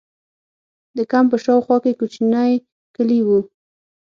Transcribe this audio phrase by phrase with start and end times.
[0.97, 2.51] د کمپ په شا او خوا کې کوچنۍ
[2.95, 3.39] کلي وو.